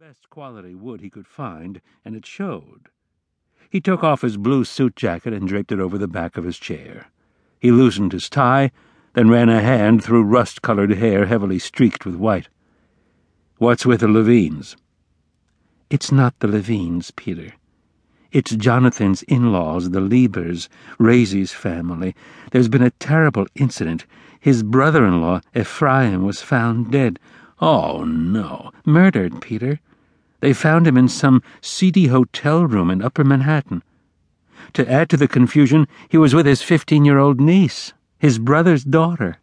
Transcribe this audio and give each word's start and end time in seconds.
Best 0.00 0.30
quality 0.30 0.76
wood 0.76 1.00
he 1.00 1.10
could 1.10 1.26
find, 1.26 1.80
and 2.04 2.14
it 2.14 2.24
showed. 2.24 2.88
He 3.68 3.80
took 3.80 4.04
off 4.04 4.22
his 4.22 4.36
blue 4.36 4.62
suit 4.62 4.94
jacket 4.94 5.32
and 5.32 5.48
draped 5.48 5.72
it 5.72 5.80
over 5.80 5.98
the 5.98 6.06
back 6.06 6.36
of 6.36 6.44
his 6.44 6.56
chair. 6.56 7.08
He 7.58 7.72
loosened 7.72 8.12
his 8.12 8.30
tie, 8.30 8.70
then 9.14 9.28
ran 9.28 9.48
a 9.48 9.60
hand 9.60 10.04
through 10.04 10.22
rust 10.22 10.62
colored 10.62 10.92
hair 10.92 11.26
heavily 11.26 11.58
streaked 11.58 12.06
with 12.06 12.14
white. 12.14 12.48
What's 13.56 13.84
with 13.84 13.98
the 13.98 14.06
Levines? 14.06 14.76
It's 15.90 16.12
not 16.12 16.38
the 16.38 16.46
Levines, 16.46 17.10
Peter. 17.10 17.54
It's 18.30 18.54
Jonathan's 18.54 19.24
in 19.24 19.50
laws, 19.50 19.90
the 19.90 20.00
Liebers, 20.00 20.68
Raisie's 21.00 21.52
family. 21.52 22.14
There's 22.52 22.68
been 22.68 22.82
a 22.84 22.90
terrible 22.90 23.48
incident. 23.56 24.06
His 24.38 24.62
brother 24.62 25.04
in 25.04 25.20
law, 25.20 25.40
Ephraim, 25.56 26.24
was 26.24 26.40
found 26.40 26.92
dead. 26.92 27.18
Oh, 27.60 28.04
no. 28.04 28.70
Murdered, 28.86 29.42
Peter. 29.42 29.80
They 30.40 30.52
found 30.52 30.86
him 30.86 30.96
in 30.96 31.08
some 31.08 31.42
seedy 31.60 32.06
hotel 32.06 32.64
room 32.64 32.90
in 32.90 33.02
Upper 33.02 33.24
Manhattan. 33.24 33.82
To 34.74 34.90
add 34.90 35.08
to 35.10 35.16
the 35.16 35.28
confusion, 35.28 35.88
he 36.08 36.18
was 36.18 36.34
with 36.34 36.46
his 36.46 36.62
15 36.62 37.04
year 37.04 37.18
old 37.18 37.40
niece, 37.40 37.92
his 38.18 38.38
brother's 38.38 38.84
daughter. 38.84 39.38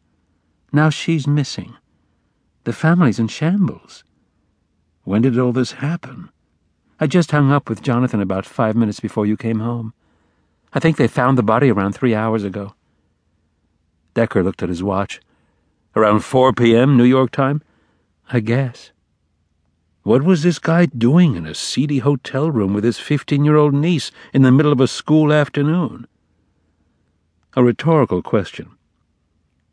Now 0.72 0.90
she's 0.90 1.28
missing. 1.28 1.76
The 2.64 2.74
family's 2.74 3.20
in 3.20 3.28
shambles. 3.28 4.04
When 5.04 5.22
did 5.22 5.38
all 5.38 5.52
this 5.52 5.74
happen? 5.74 6.30
I 7.00 7.08
just 7.08 7.32
hung 7.32 7.52
up 7.52 7.70
with 7.70 7.82
Jonathan 7.82 8.22
about 8.22 8.46
five 8.46 8.76
minutes 8.76 9.00
before 9.00 9.26
you 9.26 9.38
came 9.38 9.60
home. 9.60 9.94
I 10.74 10.80
think 10.80 10.98
they 10.98 11.08
found 11.08 11.38
the 11.38 11.44
body 11.44 11.70
around 11.70 11.94
three 11.94 12.16
hours 12.16 12.44
ago. 12.44 12.74
Decker 14.14 14.44
looked 14.44 14.64
at 14.64 14.70
his 14.70 14.84
watch. 14.84 15.22
Around 15.96 16.22
4 16.22 16.54
p.m., 16.54 16.98
New 16.98 17.04
York 17.04 17.32
time? 17.32 17.62
I 18.32 18.40
guess. 18.40 18.92
What 20.06 20.22
was 20.22 20.44
this 20.44 20.60
guy 20.60 20.86
doing 20.86 21.36
in 21.36 21.48
a 21.48 21.56
seedy 21.56 21.98
hotel 21.98 22.52
room 22.52 22.76
with 22.76 22.84
his 22.84 23.00
15 23.00 23.44
year 23.44 23.56
old 23.56 23.74
niece 23.74 24.12
in 24.34 24.44
the 24.44 24.52
middle 24.52 24.72
of 24.72 24.80
a 24.80 24.88
school 24.88 25.34
afternoon? 25.34 26.06
A 27.56 27.64
rhetorical 27.64 28.22
question. 28.22 28.70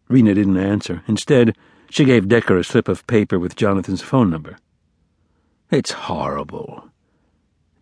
Rina 0.09 0.33
didn't 0.33 0.57
answer. 0.57 1.03
Instead, 1.07 1.55
she 1.91 2.07
gave 2.07 2.29
Decker 2.29 2.57
a 2.57 2.65
slip 2.65 2.89
of 2.89 3.07
paper 3.07 3.39
with 3.39 3.57
Jonathan's 3.57 4.01
phone 4.01 4.31
number. 4.31 4.57
It's 5.71 5.93
horrible. 5.93 6.89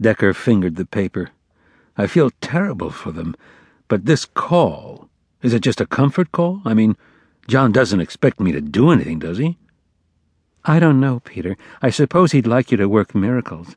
Decker 0.01 0.35
fingered 0.35 0.75
the 0.75 0.87
paper. 0.87 1.31
I 1.97 2.09
feel 2.09 2.33
terrible 2.41 2.91
for 2.91 3.13
them, 3.13 3.37
but 3.87 4.07
this 4.07 4.25
call, 4.25 5.09
is 5.41 5.55
it 5.55 5.63
just 5.63 5.81
a 5.81 5.87
comfort 5.87 6.33
call? 6.33 6.63
I 6.65 6.75
mean, 6.75 6.97
John 7.47 7.71
doesn't 7.71 8.01
expect 8.01 8.41
me 8.41 8.51
to 8.51 8.61
do 8.61 8.91
anything, 8.91 9.21
does 9.21 9.39
he? 9.39 9.57
I 10.65 10.79
don't 10.79 11.01
know, 11.01 11.21
Peter. 11.21 11.57
I 11.81 11.91
suppose 11.91 12.33
he'd 12.33 12.47
like 12.47 12.71
you 12.71 12.77
to 12.77 12.89
work 12.89 13.15
miracles. 13.15 13.75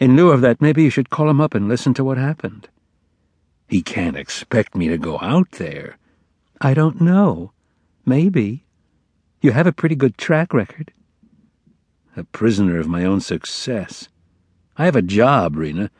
In 0.00 0.16
lieu 0.16 0.30
of 0.30 0.40
that, 0.40 0.60
maybe 0.60 0.82
you 0.82 0.90
should 0.90 1.10
call 1.10 1.28
him 1.28 1.40
up 1.40 1.54
and 1.54 1.68
listen 1.68 1.94
to 1.94 2.04
what 2.04 2.18
happened. 2.18 2.68
He 3.68 3.82
can't 3.82 4.16
expect 4.16 4.74
me 4.74 4.88
to 4.88 4.98
go 4.98 5.18
out 5.20 5.52
there. 5.52 5.98
I 6.60 6.74
don't 6.74 7.00
know. 7.00 7.52
Maybe. 8.04 8.64
You 9.40 9.52
have 9.52 9.66
a 9.66 9.72
pretty 9.72 9.94
good 9.94 10.18
track 10.18 10.52
record. 10.52 10.92
A 12.16 12.24
prisoner 12.24 12.80
of 12.80 12.88
my 12.88 13.04
own 13.04 13.20
success. 13.20 14.08
I 14.76 14.86
have 14.86 14.96
a 14.96 15.02
job, 15.02 15.56
Rina. 15.56 15.90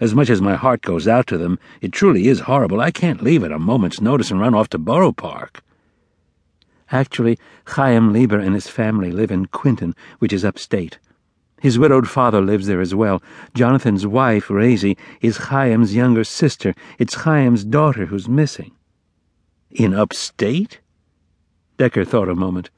As 0.00 0.14
much 0.14 0.30
as 0.30 0.40
my 0.40 0.54
heart 0.54 0.80
goes 0.80 1.06
out 1.06 1.26
to 1.26 1.36
them, 1.36 1.58
it 1.80 1.92
truly 1.92 2.28
is 2.28 2.40
horrible. 2.40 2.80
I 2.80 2.90
can't 2.90 3.22
leave 3.22 3.44
at 3.44 3.52
a 3.52 3.58
moment's 3.58 4.00
notice 4.00 4.30
and 4.30 4.40
run 4.40 4.54
off 4.54 4.68
to 4.70 4.78
Borough 4.78 5.12
Park. 5.12 5.62
Actually, 6.90 7.38
Chaim 7.66 8.12
Lieber 8.12 8.38
and 8.38 8.54
his 8.54 8.68
family 8.68 9.10
live 9.10 9.30
in 9.30 9.46
Quinton, 9.46 9.94
which 10.18 10.32
is 10.32 10.44
upstate. 10.44 10.98
His 11.60 11.78
widowed 11.78 12.08
father 12.08 12.40
lives 12.40 12.66
there 12.66 12.80
as 12.80 12.94
well. 12.94 13.22
Jonathan's 13.54 14.06
wife, 14.06 14.48
Raisie, 14.48 14.96
is 15.20 15.48
Chaim's 15.48 15.94
younger 15.94 16.24
sister. 16.24 16.74
It's 16.98 17.24
Chaim's 17.24 17.64
daughter 17.64 18.06
who's 18.06 18.28
missing. 18.28 18.72
In 19.70 19.92
upstate? 19.92 20.80
Decker 21.76 22.04
thought 22.04 22.28
a 22.28 22.34
moment. 22.34 22.70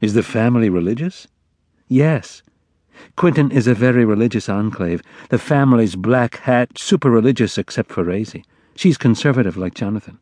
Is 0.00 0.14
the 0.14 0.22
family 0.22 0.68
religious? 0.68 1.26
Yes. 1.88 2.42
Quinton 3.16 3.50
is 3.50 3.66
a 3.66 3.74
very 3.74 4.04
religious 4.04 4.48
enclave. 4.48 5.02
The 5.30 5.38
family's 5.38 5.96
black 5.96 6.36
hat, 6.38 6.78
super 6.78 7.10
religious 7.10 7.58
except 7.58 7.90
for 7.90 8.04
Raisie. 8.04 8.44
She's 8.76 8.98
conservative 8.98 9.56
like 9.56 9.74
Jonathan. 9.74 10.18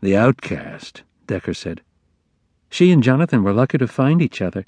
The 0.00 0.16
outcast, 0.16 1.02
Decker 1.26 1.54
said. 1.54 1.80
She 2.72 2.90
and 2.90 3.02
Jonathan 3.02 3.42
were 3.42 3.52
lucky 3.52 3.76
to 3.76 3.86
find 3.86 4.22
each 4.22 4.40
other. 4.40 4.64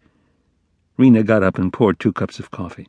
Rina 0.99 1.23
got 1.23 1.43
up 1.43 1.57
and 1.57 1.73
poured 1.73 1.99
two 1.99 2.13
cups 2.13 2.39
of 2.39 2.51
coffee. 2.51 2.87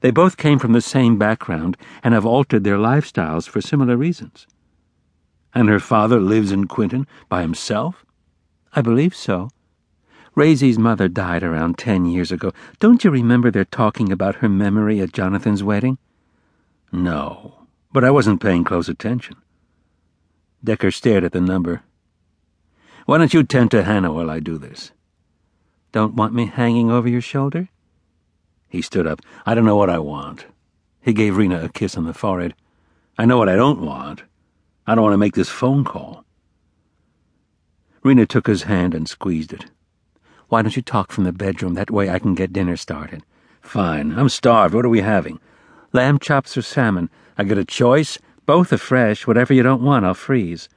They 0.00 0.10
both 0.10 0.36
came 0.36 0.58
from 0.58 0.72
the 0.72 0.80
same 0.80 1.16
background 1.16 1.76
and 2.02 2.12
have 2.12 2.26
altered 2.26 2.64
their 2.64 2.76
lifestyles 2.76 3.48
for 3.48 3.60
similar 3.60 3.96
reasons. 3.96 4.48
And 5.54 5.68
her 5.68 5.78
father 5.78 6.18
lives 6.18 6.50
in 6.50 6.66
Quinton 6.66 7.06
by 7.28 7.42
himself? 7.42 8.04
I 8.72 8.82
believe 8.82 9.14
so. 9.14 9.48
Raisie's 10.34 10.76
mother 10.76 11.06
died 11.06 11.44
around 11.44 11.78
ten 11.78 12.04
years 12.04 12.32
ago. 12.32 12.52
Don't 12.80 13.04
you 13.04 13.12
remember 13.12 13.52
their 13.52 13.64
talking 13.64 14.10
about 14.10 14.36
her 14.36 14.48
memory 14.48 14.98
at 14.98 15.12
Jonathan's 15.12 15.62
wedding? 15.62 15.98
No, 16.90 17.68
but 17.92 18.02
I 18.02 18.10
wasn't 18.10 18.42
paying 18.42 18.64
close 18.64 18.88
attention. 18.88 19.36
Decker 20.64 20.90
stared 20.90 21.22
at 21.22 21.30
the 21.30 21.40
number. 21.40 21.82
Why 23.06 23.18
don't 23.18 23.34
you 23.34 23.42
tend 23.42 23.70
to 23.72 23.82
Hannah 23.82 24.12
while 24.12 24.30
I 24.30 24.40
do 24.40 24.58
this? 24.58 24.92
Don't 25.92 26.14
want 26.14 26.34
me 26.34 26.46
hanging 26.46 26.90
over 26.90 27.08
your 27.08 27.20
shoulder? 27.20 27.68
He 28.68 28.80
stood 28.80 29.06
up. 29.06 29.20
I 29.44 29.54
don't 29.54 29.64
know 29.64 29.76
what 29.76 29.90
I 29.90 29.98
want. 29.98 30.46
He 31.02 31.12
gave 31.12 31.36
Rina 31.36 31.64
a 31.64 31.68
kiss 31.68 31.96
on 31.96 32.04
the 32.04 32.14
forehead. 32.14 32.54
I 33.18 33.26
know 33.26 33.36
what 33.36 33.48
I 33.48 33.56
don't 33.56 33.80
want. 33.80 34.22
I 34.86 34.94
don't 34.94 35.04
want 35.04 35.14
to 35.14 35.18
make 35.18 35.34
this 35.34 35.48
phone 35.48 35.84
call. 35.84 36.24
Rina 38.02 38.26
took 38.26 38.46
his 38.46 38.64
hand 38.64 38.94
and 38.94 39.08
squeezed 39.08 39.52
it. 39.52 39.66
Why 40.48 40.62
don't 40.62 40.76
you 40.76 40.82
talk 40.82 41.12
from 41.12 41.24
the 41.24 41.32
bedroom? 41.32 41.74
That 41.74 41.90
way 41.90 42.10
I 42.10 42.18
can 42.18 42.34
get 42.34 42.52
dinner 42.52 42.76
started. 42.76 43.22
Fine. 43.60 44.18
I'm 44.18 44.28
starved. 44.28 44.74
What 44.74 44.84
are 44.84 44.90
we 44.90 45.00
having? 45.00 45.40
Lamb 45.92 46.18
chops 46.18 46.56
or 46.56 46.62
salmon. 46.62 47.10
I 47.36 47.44
get 47.44 47.58
a 47.58 47.64
choice? 47.64 48.18
Both 48.46 48.72
are 48.72 48.78
fresh. 48.78 49.26
Whatever 49.26 49.54
you 49.54 49.62
don't 49.62 49.82
want, 49.82 50.04
I'll 50.04 50.14
freeze. 50.14 50.68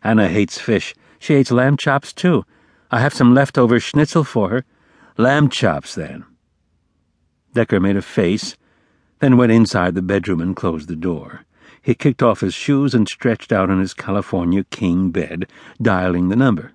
Hannah 0.00 0.28
hates 0.28 0.58
fish. 0.58 0.94
She 1.22 1.34
hates 1.34 1.52
lamb 1.52 1.76
chops, 1.76 2.12
too. 2.12 2.44
I 2.90 2.98
have 2.98 3.14
some 3.14 3.32
leftover 3.32 3.78
schnitzel 3.78 4.24
for 4.24 4.48
her. 4.48 4.64
Lamb 5.16 5.50
chops, 5.50 5.94
then. 5.94 6.24
Decker 7.54 7.78
made 7.78 7.96
a 7.96 8.02
face, 8.02 8.56
then 9.20 9.36
went 9.36 9.52
inside 9.52 9.94
the 9.94 10.02
bedroom 10.02 10.40
and 10.40 10.56
closed 10.56 10.88
the 10.88 10.96
door. 10.96 11.44
He 11.80 11.94
kicked 11.94 12.24
off 12.24 12.40
his 12.40 12.54
shoes 12.54 12.92
and 12.92 13.08
stretched 13.08 13.52
out 13.52 13.70
on 13.70 13.78
his 13.78 13.94
California 13.94 14.64
king 14.64 15.12
bed, 15.12 15.46
dialing 15.80 16.28
the 16.28 16.34
number. 16.34 16.72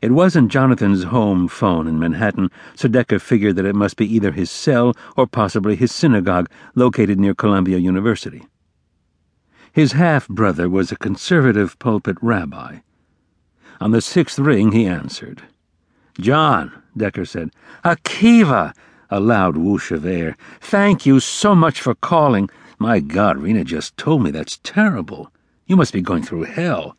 It 0.00 0.12
wasn't 0.12 0.52
Jonathan's 0.52 1.02
home 1.02 1.48
phone 1.48 1.88
in 1.88 1.98
Manhattan, 1.98 2.52
so 2.76 2.86
Decker 2.86 3.18
figured 3.18 3.56
that 3.56 3.66
it 3.66 3.74
must 3.74 3.96
be 3.96 4.06
either 4.14 4.30
his 4.30 4.48
cell 4.48 4.94
or 5.16 5.26
possibly 5.26 5.74
his 5.74 5.90
synagogue, 5.90 6.48
located 6.76 7.18
near 7.18 7.34
Columbia 7.34 7.78
University. 7.78 8.46
His 9.72 9.90
half 9.90 10.28
brother 10.28 10.68
was 10.68 10.92
a 10.92 10.96
conservative 10.96 11.76
pulpit 11.80 12.16
rabbi. 12.22 12.78
On 13.80 13.90
the 13.90 14.00
sixth 14.00 14.38
ring, 14.38 14.72
he 14.72 14.86
answered. 14.86 15.42
John, 16.18 16.72
Decker 16.96 17.24
said. 17.24 17.50
Akiva! 17.84 18.72
A 19.10 19.20
loud 19.20 19.56
whoosh 19.56 19.92
of 19.92 20.04
air. 20.04 20.36
Thank 20.60 21.06
you 21.06 21.20
so 21.20 21.54
much 21.54 21.80
for 21.80 21.94
calling. 21.94 22.50
My 22.78 23.00
God, 23.00 23.38
Rina 23.38 23.64
just 23.64 23.96
told 23.96 24.22
me 24.22 24.30
that's 24.30 24.58
terrible. 24.62 25.30
You 25.66 25.76
must 25.76 25.92
be 25.92 26.00
going 26.00 26.22
through 26.22 26.44
hell. 26.44 26.96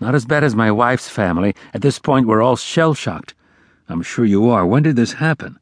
Not 0.00 0.14
as 0.14 0.24
bad 0.24 0.42
as 0.42 0.54
my 0.54 0.70
wife's 0.70 1.08
family. 1.08 1.54
At 1.72 1.82
this 1.82 1.98
point, 1.98 2.26
we're 2.26 2.42
all 2.42 2.56
shell 2.56 2.94
shocked. 2.94 3.34
I'm 3.88 4.02
sure 4.02 4.24
you 4.24 4.48
are. 4.48 4.66
When 4.66 4.82
did 4.82 4.96
this 4.96 5.12
happen? 5.14 5.58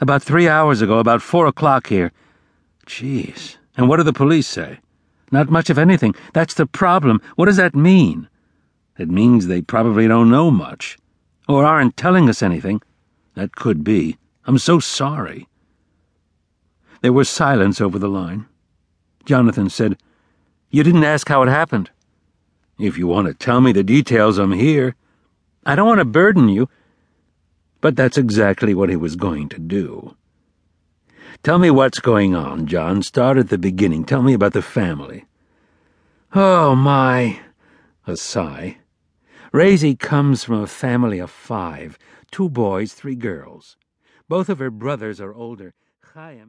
About 0.00 0.22
three 0.22 0.48
hours 0.48 0.82
ago, 0.82 0.98
about 0.98 1.22
four 1.22 1.46
o'clock 1.46 1.88
here. 1.88 2.12
Jeez. 2.86 3.56
And 3.76 3.88
what 3.88 3.96
do 3.96 4.02
the 4.02 4.12
police 4.12 4.46
say? 4.46 4.78
Not 5.32 5.50
much 5.50 5.70
of 5.70 5.78
anything. 5.78 6.14
That's 6.32 6.54
the 6.54 6.66
problem. 6.66 7.20
What 7.36 7.46
does 7.46 7.56
that 7.56 7.74
mean? 7.74 8.28
It 8.98 9.10
means 9.10 9.46
they 9.46 9.62
probably 9.62 10.06
don't 10.06 10.30
know 10.30 10.50
much. 10.50 10.98
Or 11.48 11.64
aren't 11.64 11.96
telling 11.96 12.28
us 12.28 12.42
anything. 12.42 12.80
That 13.34 13.56
could 13.56 13.82
be. 13.84 14.16
I'm 14.46 14.58
so 14.58 14.78
sorry. 14.78 15.48
There 17.02 17.12
was 17.12 17.28
silence 17.28 17.80
over 17.80 17.98
the 17.98 18.08
line. 18.08 18.46
Jonathan 19.24 19.68
said, 19.68 19.98
You 20.70 20.82
didn't 20.82 21.04
ask 21.04 21.28
how 21.28 21.42
it 21.42 21.48
happened. 21.48 21.90
If 22.78 22.96
you 22.96 23.06
want 23.06 23.26
to 23.26 23.34
tell 23.34 23.60
me 23.60 23.72
the 23.72 23.84
details, 23.84 24.38
I'm 24.38 24.52
here. 24.52 24.94
I 25.66 25.74
don't 25.74 25.86
want 25.86 26.00
to 26.00 26.04
burden 26.04 26.48
you. 26.48 26.68
But 27.80 27.96
that's 27.96 28.16
exactly 28.16 28.74
what 28.74 28.88
he 28.88 28.96
was 28.96 29.16
going 29.16 29.48
to 29.50 29.58
do. 29.58 30.16
Tell 31.42 31.58
me 31.58 31.70
what's 31.70 32.00
going 32.00 32.34
on, 32.34 32.66
John. 32.66 33.02
Start 33.02 33.36
at 33.36 33.50
the 33.50 33.58
beginning. 33.58 34.04
Tell 34.04 34.22
me 34.22 34.32
about 34.32 34.54
the 34.54 34.62
family. 34.62 35.26
Oh, 36.34 36.74
my. 36.74 37.40
A 38.06 38.16
sigh. 38.16 38.78
Raisie 39.54 39.96
comes 39.96 40.42
from 40.42 40.60
a 40.60 40.66
family 40.66 41.20
of 41.20 41.30
five 41.30 41.96
two 42.32 42.48
boys, 42.48 42.92
three 42.92 43.14
girls. 43.14 43.76
Both 44.28 44.48
of 44.48 44.58
her 44.58 44.68
brothers 44.68 45.20
are 45.20 45.32
older. 45.32 45.74
Chaim 46.12 46.42